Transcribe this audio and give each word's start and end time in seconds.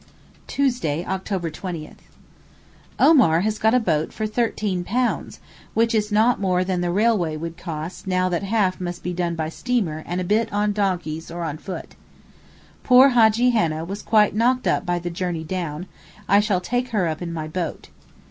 Tuesday, 0.47 1.05
October 1.05 1.51
20. 1.51 1.91
Omar 2.97 3.41
has 3.41 3.59
got 3.59 3.75
a 3.75 3.79
boat 3.79 4.11
for 4.11 4.25
£13, 4.25 5.37
which 5.75 5.93
is 5.93 6.11
not 6.11 6.39
more 6.41 6.63
than 6.63 6.81
the 6.81 6.89
railway 6.91 7.37
would 7.37 7.55
cost 7.55 8.07
now 8.07 8.27
that 8.27 8.41
half 8.41 8.81
must 8.81 9.03
be 9.03 9.13
done 9.13 9.35
by 9.35 9.47
steamer 9.47 10.03
and 10.07 10.19
a 10.19 10.23
bit 10.23 10.51
on 10.51 10.73
donkeys 10.73 11.29
or 11.29 11.43
on 11.43 11.59
foot. 11.59 11.93
Poor 12.81 13.09
Hajjee 13.11 13.51
Hannah 13.51 13.85
was 13.85 14.01
quite 14.01 14.33
knocked 14.33 14.65
up 14.65 14.87
by 14.87 14.97
the 14.97 15.11
journey 15.11 15.43
down; 15.43 15.85
I 16.27 16.39
shall 16.39 16.61
take 16.61 16.87
her 16.89 17.07
up 17.07 17.21
in 17.21 17.31
my 17.31 17.47
boat. 17.47 17.89